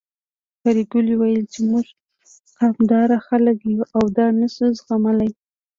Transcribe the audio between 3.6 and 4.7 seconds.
يو او دا نه شو